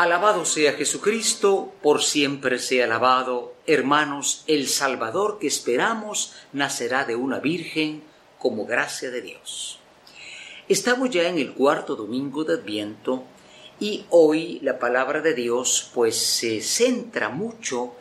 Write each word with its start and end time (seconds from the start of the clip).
Alabado 0.00 0.46
sea 0.46 0.72
Jesucristo, 0.72 1.74
por 1.82 2.02
siempre 2.02 2.58
sea 2.58 2.86
alabado. 2.86 3.52
Hermanos, 3.66 4.44
el 4.46 4.66
Salvador 4.66 5.38
que 5.38 5.46
esperamos 5.46 6.32
nacerá 6.54 7.04
de 7.04 7.16
una 7.16 7.38
Virgen 7.38 8.02
como 8.38 8.64
gracia 8.64 9.10
de 9.10 9.20
Dios. 9.20 9.78
Estamos 10.70 11.10
ya 11.10 11.28
en 11.28 11.36
el 11.36 11.52
cuarto 11.52 11.96
domingo 11.96 12.44
de 12.44 12.54
Adviento 12.54 13.24
y 13.78 14.06
hoy 14.08 14.58
la 14.62 14.78
palabra 14.78 15.20
de 15.20 15.34
Dios 15.34 15.90
pues 15.92 16.16
se 16.16 16.62
centra 16.62 17.28
mucho 17.28 17.92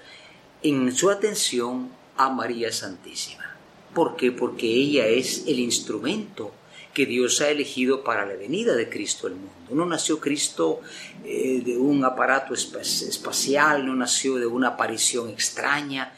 en 0.64 0.96
su 0.96 1.10
atención 1.10 1.92
a 2.16 2.30
María 2.30 2.72
Santísima. 2.72 3.58
¿Por 3.94 4.16
qué? 4.16 4.32
Porque 4.32 4.68
ella 4.68 5.06
es 5.06 5.44
el 5.48 5.60
instrumento 5.60 6.54
que 7.00 7.06
Dios 7.06 7.40
ha 7.40 7.50
elegido 7.50 8.04
para 8.04 8.26
la 8.26 8.34
venida 8.34 8.76
de 8.76 8.90
Cristo 8.90 9.28
al 9.28 9.36
mundo. 9.36 9.54
No 9.70 9.86
nació 9.86 10.20
Cristo 10.20 10.82
eh, 11.24 11.62
de 11.64 11.78
un 11.78 12.04
aparato 12.04 12.54
espacial, 12.54 13.86
no 13.86 13.96
nació 13.96 14.36
de 14.36 14.46
una 14.46 14.68
aparición 14.68 15.30
extraña. 15.30 16.14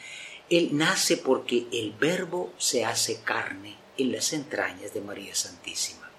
Él 0.50 0.70
nace 0.72 1.18
porque 1.18 1.68
el 1.72 1.92
verbo 1.92 2.52
se 2.58 2.84
hace 2.84 3.22
carne 3.22 3.76
en 3.96 4.12
las 4.12 4.34
entrañas 4.34 4.92
de 4.92 5.02
María 5.02 5.36
Santísima. 5.36 6.10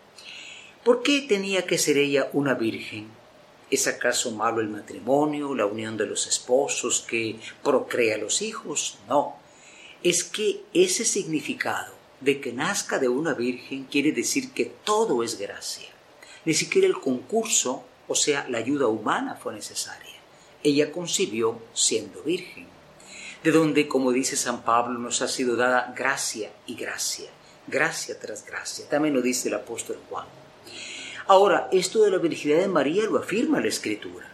¿Por 0.84 1.02
qué 1.02 1.22
tenía 1.22 1.66
que 1.66 1.76
ser 1.76 1.96
ella 1.96 2.30
una 2.32 2.54
virgen? 2.54 3.08
¿Es 3.68 3.88
acaso 3.88 4.30
malo 4.30 4.60
el 4.60 4.68
matrimonio, 4.68 5.56
la 5.56 5.66
unión 5.66 5.96
de 5.96 6.06
los 6.06 6.28
esposos 6.28 7.00
que 7.00 7.34
procrea 7.64 8.16
los 8.16 8.42
hijos? 8.42 8.98
No. 9.08 9.34
Es 10.04 10.22
que 10.22 10.60
ese 10.72 11.04
significado 11.04 12.01
de 12.22 12.40
que 12.40 12.52
nazca 12.52 12.98
de 12.98 13.08
una 13.08 13.34
virgen 13.34 13.84
quiere 13.84 14.12
decir 14.12 14.52
que 14.52 14.66
todo 14.66 15.22
es 15.22 15.38
gracia. 15.38 15.88
Ni 16.44 16.54
siquiera 16.54 16.86
el 16.86 17.00
concurso, 17.00 17.84
o 18.08 18.14
sea, 18.14 18.46
la 18.48 18.58
ayuda 18.58 18.86
humana 18.86 19.34
fue 19.34 19.54
necesaria. 19.54 20.12
Ella 20.62 20.92
concibió 20.92 21.60
siendo 21.72 22.22
virgen, 22.22 22.66
de 23.42 23.50
donde, 23.50 23.88
como 23.88 24.12
dice 24.12 24.36
San 24.36 24.62
Pablo, 24.62 24.98
nos 24.98 25.20
ha 25.22 25.28
sido 25.28 25.56
dada 25.56 25.92
gracia 25.96 26.52
y 26.66 26.76
gracia, 26.76 27.28
gracia 27.66 28.18
tras 28.18 28.46
gracia. 28.46 28.88
También 28.88 29.14
lo 29.14 29.22
dice 29.22 29.48
el 29.48 29.54
apóstol 29.54 29.98
Juan. 30.08 30.26
Ahora, 31.26 31.68
esto 31.72 32.02
de 32.02 32.10
la 32.10 32.18
virginidad 32.18 32.60
de 32.60 32.68
María 32.68 33.04
lo 33.04 33.18
afirma 33.18 33.60
la 33.60 33.68
Escritura, 33.68 34.28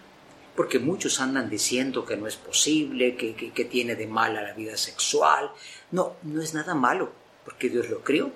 porque 0.55 0.79
muchos 0.79 1.21
andan 1.21 1.49
diciendo 1.49 2.05
que 2.05 2.17
no 2.17 2.27
es 2.27 2.37
posible, 2.37 3.17
que, 3.17 3.35
que 3.35 3.65
tiene 3.65 3.95
de 3.95 4.07
mala 4.07 4.43
la 4.43 4.53
vida 4.53 4.77
sexual. 4.77 5.51
No, 5.91 6.17
no 6.23 6.43
es 6.43 6.53
nada 6.53 6.75
malo 6.75 7.28
porque 7.49 7.71
Dios 7.71 7.89
lo 7.89 8.05
creó, 8.05 8.31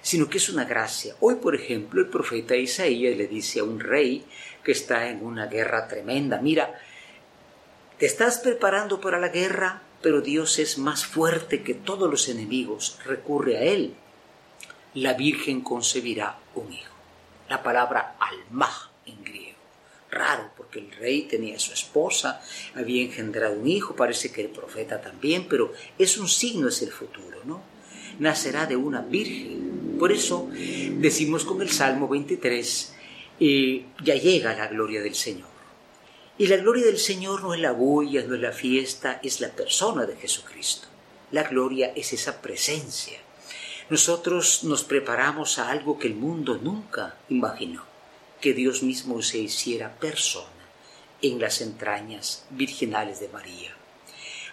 sino 0.00 0.30
que 0.30 0.38
es 0.38 0.48
una 0.48 0.64
gracia. 0.64 1.14
Hoy, 1.20 1.34
por 1.34 1.54
ejemplo, 1.54 2.00
el 2.00 2.08
profeta 2.08 2.56
Isaías 2.56 3.14
le 3.14 3.26
dice 3.26 3.60
a 3.60 3.64
un 3.64 3.78
rey 3.78 4.24
que 4.64 4.72
está 4.72 5.10
en 5.10 5.22
una 5.22 5.48
guerra 5.48 5.86
tremenda, 5.86 6.40
mira, 6.40 6.80
te 7.98 8.06
estás 8.06 8.38
preparando 8.38 9.02
para 9.02 9.20
la 9.20 9.28
guerra, 9.28 9.82
pero 10.00 10.22
Dios 10.22 10.58
es 10.58 10.78
más 10.78 11.04
fuerte 11.04 11.62
que 11.62 11.74
todos 11.74 12.10
los 12.10 12.26
enemigos, 12.30 12.98
recurre 13.04 13.58
a 13.58 13.64
Él. 13.64 13.96
La 14.94 15.12
Virgen 15.12 15.60
concebirá 15.60 16.38
un 16.54 16.72
hijo. 16.72 16.94
La 17.50 17.62
palabra 17.62 18.16
alma 18.18 18.70
en 19.04 19.22
griego. 19.22 19.58
Raro, 20.10 20.52
porque 20.56 20.78
el 20.78 20.90
rey 20.90 21.24
tenía 21.24 21.58
su 21.58 21.74
esposa, 21.74 22.40
había 22.74 23.02
engendrado 23.02 23.56
un 23.56 23.68
hijo, 23.68 23.94
parece 23.94 24.32
que 24.32 24.40
el 24.40 24.48
profeta 24.48 25.02
también, 25.02 25.48
pero 25.50 25.70
es 25.98 26.16
un 26.16 26.28
signo, 26.28 26.68
es 26.68 26.80
el 26.80 26.92
futuro, 26.92 27.42
¿no? 27.44 27.73
Nacerá 28.18 28.66
de 28.66 28.76
una 28.76 29.00
virgen. 29.00 29.96
Por 29.98 30.12
eso 30.12 30.48
decimos 30.50 31.44
con 31.44 31.62
el 31.62 31.70
Salmo 31.70 32.08
23, 32.08 32.94
eh, 33.40 33.84
ya 34.02 34.14
llega 34.14 34.54
la 34.54 34.68
gloria 34.68 35.02
del 35.02 35.14
Señor. 35.14 35.48
Y 36.36 36.48
la 36.48 36.56
gloria 36.56 36.86
del 36.86 36.98
Señor 36.98 37.42
no 37.42 37.54
es 37.54 37.60
la 37.60 37.72
bulla, 37.72 38.24
no 38.24 38.34
es 38.34 38.40
la 38.40 38.52
fiesta, 38.52 39.20
es 39.22 39.40
la 39.40 39.50
persona 39.50 40.04
de 40.04 40.16
Jesucristo. 40.16 40.88
La 41.30 41.44
gloria 41.44 41.92
es 41.94 42.12
esa 42.12 42.40
presencia. 42.42 43.18
Nosotros 43.88 44.64
nos 44.64 44.82
preparamos 44.82 45.58
a 45.58 45.70
algo 45.70 45.98
que 45.98 46.08
el 46.08 46.14
mundo 46.14 46.58
nunca 46.60 47.16
imaginó, 47.28 47.84
que 48.40 48.52
Dios 48.52 48.82
mismo 48.82 49.22
se 49.22 49.38
hiciera 49.38 49.94
persona 49.94 50.48
en 51.22 51.40
las 51.40 51.60
entrañas 51.60 52.46
virginales 52.50 53.20
de 53.20 53.28
María. 53.28 53.76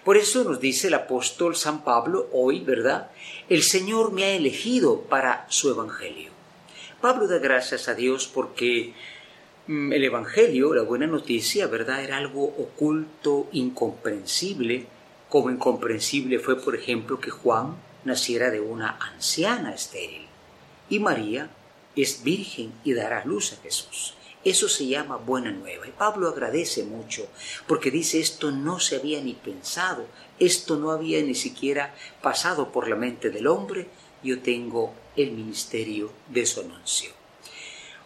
Por 0.03 0.17
eso 0.17 0.43
nos 0.43 0.59
dice 0.59 0.87
el 0.87 0.95
apóstol 0.95 1.55
San 1.55 1.83
Pablo 1.83 2.27
hoy, 2.33 2.61
¿verdad? 2.61 3.11
El 3.49 3.61
Señor 3.61 4.11
me 4.11 4.23
ha 4.23 4.31
elegido 4.31 5.01
para 5.01 5.45
su 5.49 5.69
Evangelio. 5.69 6.31
Pablo 7.01 7.27
da 7.27 7.37
gracias 7.37 7.87
a 7.87 7.93
Dios 7.93 8.27
porque 8.27 8.93
mm, 9.67 9.93
el 9.93 10.03
Evangelio, 10.03 10.73
la 10.73 10.81
buena 10.81 11.05
noticia, 11.05 11.67
¿verdad? 11.67 12.03
Era 12.03 12.17
algo 12.17 12.43
oculto, 12.43 13.47
incomprensible, 13.51 14.87
como 15.29 15.51
incomprensible 15.51 16.39
fue, 16.39 16.59
por 16.59 16.75
ejemplo, 16.75 17.19
que 17.19 17.29
Juan 17.29 17.75
naciera 18.03 18.49
de 18.49 18.59
una 18.59 18.97
anciana 18.99 19.73
estéril. 19.73 20.25
Y 20.89 20.99
María 20.99 21.49
es 21.95 22.23
virgen 22.23 22.73
y 22.83 22.93
dará 22.93 23.23
luz 23.23 23.53
a 23.53 23.61
Jesús. 23.61 24.15
Eso 24.43 24.67
se 24.67 24.87
llama 24.87 25.17
buena 25.17 25.51
nueva. 25.51 25.87
Y 25.87 25.91
Pablo 25.91 26.27
agradece 26.27 26.83
mucho 26.83 27.27
porque 27.67 27.91
dice 27.91 28.19
esto 28.19 28.51
no 28.51 28.79
se 28.79 28.95
había 28.95 29.21
ni 29.21 29.33
pensado, 29.33 30.07
esto 30.39 30.77
no 30.77 30.91
había 30.91 31.21
ni 31.21 31.35
siquiera 31.35 31.93
pasado 32.21 32.71
por 32.71 32.87
la 32.87 32.95
mente 32.95 33.29
del 33.29 33.47
hombre. 33.47 33.87
Yo 34.23 34.41
tengo 34.41 34.93
el 35.15 35.31
ministerio 35.31 36.11
de 36.29 36.45
su 36.45 36.61
anuncio. 36.61 37.11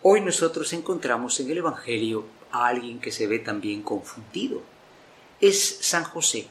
Hoy 0.02 0.22
nosotros 0.22 0.72
encontramos 0.74 1.40
en 1.40 1.50
el 1.50 1.60
Evangelio 1.60 2.26
a 2.52 2.68
alguien 2.68 3.00
que 3.00 3.12
se 3.12 3.28
ve 3.28 3.40
también 3.40 3.82
confundido. 3.82 4.62
Es 5.42 5.80
San 5.82 6.04
José. 6.04 6.48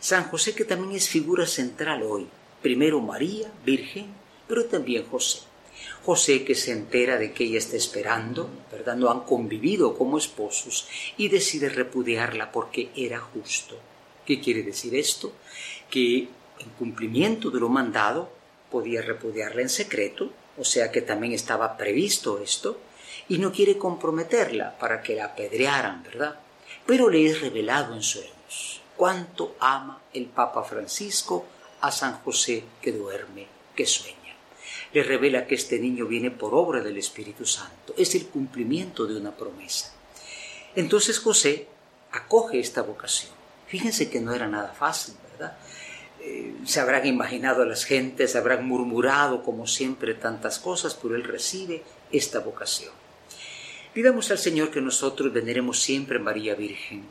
San 0.00 0.24
José 0.24 0.54
que 0.54 0.64
también 0.64 0.92
es 0.92 1.08
figura 1.08 1.46
central 1.46 2.02
hoy. 2.02 2.28
Primero 2.60 3.00
María, 3.00 3.52
Virgen, 3.64 4.06
pero 4.48 4.64
también 4.66 5.04
José. 5.06 5.40
José 6.04 6.44
que 6.44 6.54
se 6.54 6.72
entera 6.72 7.16
de 7.16 7.32
que 7.32 7.44
ella 7.44 7.58
está 7.58 7.76
esperando, 7.76 8.50
¿verdad? 8.70 8.96
No 8.96 9.10
han 9.10 9.20
convivido 9.20 9.96
como 9.96 10.18
esposos 10.18 10.88
y 11.16 11.28
decide 11.28 11.68
repudiarla 11.68 12.50
porque 12.50 12.90
era 12.96 13.20
justo. 13.20 13.76
¿Qué 14.26 14.40
quiere 14.40 14.62
decir 14.62 14.94
esto? 14.94 15.32
Que 15.90 16.28
en 16.58 16.70
cumplimiento 16.78 17.50
de 17.50 17.60
lo 17.60 17.68
mandado 17.68 18.30
podía 18.70 19.02
repudiarla 19.02 19.62
en 19.62 19.68
secreto, 19.68 20.32
o 20.58 20.64
sea 20.64 20.90
que 20.90 21.02
también 21.02 21.32
estaba 21.32 21.76
previsto 21.76 22.40
esto, 22.40 22.78
y 23.28 23.38
no 23.38 23.52
quiere 23.52 23.78
comprometerla 23.78 24.78
para 24.78 25.02
que 25.02 25.14
la 25.14 25.26
apedrearan, 25.26 26.02
¿verdad? 26.02 26.40
Pero 26.86 27.08
le 27.08 27.26
es 27.26 27.40
revelado 27.40 27.94
en 27.94 28.02
sueños 28.02 28.82
cuánto 28.96 29.56
ama 29.58 30.00
el 30.12 30.26
Papa 30.26 30.62
Francisco 30.62 31.46
a 31.80 31.90
San 31.90 32.18
José 32.22 32.64
que 32.80 32.92
duerme, 32.92 33.46
que 33.74 33.86
sueña 33.86 34.21
le 34.92 35.02
revela 35.02 35.46
que 35.46 35.54
este 35.54 35.78
niño 35.78 36.06
viene 36.06 36.30
por 36.30 36.54
obra 36.54 36.80
del 36.80 36.98
Espíritu 36.98 37.46
Santo. 37.46 37.94
Es 37.96 38.14
el 38.14 38.26
cumplimiento 38.26 39.06
de 39.06 39.16
una 39.16 39.36
promesa. 39.36 39.92
Entonces 40.74 41.18
José 41.18 41.66
acoge 42.10 42.58
esta 42.60 42.82
vocación. 42.82 43.32
Fíjense 43.66 44.10
que 44.10 44.20
no 44.20 44.34
era 44.34 44.48
nada 44.48 44.72
fácil, 44.72 45.14
¿verdad? 45.32 45.56
Eh, 46.20 46.54
se 46.66 46.80
habrán 46.80 47.06
imaginado 47.06 47.62
a 47.62 47.66
las 47.66 47.84
gentes, 47.84 48.36
habrán 48.36 48.66
murmurado 48.66 49.42
como 49.42 49.66
siempre 49.66 50.14
tantas 50.14 50.58
cosas, 50.58 50.94
pero 51.00 51.16
él 51.16 51.24
recibe 51.24 51.82
esta 52.12 52.40
vocación. 52.40 52.92
Pidamos 53.92 54.30
al 54.30 54.38
Señor 54.38 54.70
que 54.70 54.80
nosotros 54.80 55.32
veneremos 55.32 55.80
siempre 55.80 56.18
a 56.18 56.22
María 56.22 56.54
Virgen 56.54 57.04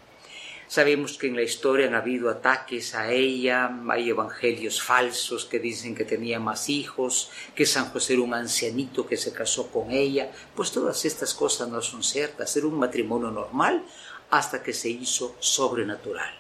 Sabemos 0.71 1.17
que 1.17 1.27
en 1.27 1.35
la 1.35 1.41
historia 1.41 1.88
han 1.88 1.95
habido 1.95 2.29
ataques 2.29 2.95
a 2.95 3.12
ella, 3.12 3.77
hay 3.89 4.09
evangelios 4.09 4.81
falsos 4.81 5.44
que 5.44 5.59
dicen 5.59 5.94
que 5.94 6.06
tenía 6.06 6.39
más 6.39 6.69
hijos, 6.69 7.29
que 7.53 7.65
San 7.65 7.89
José 7.89 8.13
era 8.13 8.21
un 8.21 8.33
ancianito 8.33 9.06
que 9.06 9.18
se 9.18 9.33
casó 9.33 9.69
con 9.69 9.91
ella, 9.91 10.31
pues 10.56 10.71
todas 10.71 11.03
estas 11.03 11.33
cosas 11.33 11.68
no 11.68 11.81
son 11.81 12.03
ciertas, 12.03 12.56
era 12.56 12.68
un 12.68 12.79
matrimonio 12.79 13.31
normal 13.31 13.83
hasta 14.29 14.63
que 14.63 14.71
se 14.71 14.88
hizo 14.88 15.35
sobrenatural. 15.41 16.33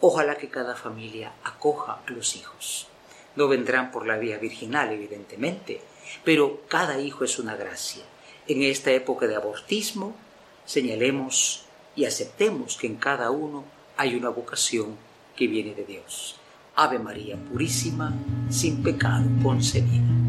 Ojalá 0.00 0.34
que 0.34 0.48
cada 0.48 0.74
familia 0.74 1.32
acoja 1.44 2.00
a 2.04 2.10
los 2.10 2.34
hijos. 2.34 2.88
No 3.36 3.46
vendrán 3.46 3.92
por 3.92 4.08
la 4.08 4.18
vía 4.18 4.38
virginal, 4.38 4.90
evidentemente, 4.90 5.80
pero 6.24 6.62
cada 6.66 6.98
hijo 6.98 7.22
es 7.22 7.38
una 7.38 7.54
gracia. 7.54 8.02
En 8.48 8.64
esta 8.64 8.90
época 8.90 9.28
de 9.28 9.36
abortismo, 9.36 10.16
señalemos 10.64 11.66
y 11.94 12.04
aceptemos 12.04 12.76
que 12.76 12.86
en 12.86 12.96
cada 12.96 13.30
uno 13.30 13.64
hay 13.96 14.14
una 14.14 14.28
vocación 14.28 14.96
que 15.36 15.46
viene 15.46 15.74
de 15.74 15.84
Dios. 15.84 16.36
Ave 16.74 16.98
María 16.98 17.36
Purísima, 17.36 18.14
sin 18.48 18.82
pecado 18.82 19.28
concebida. 19.42 20.21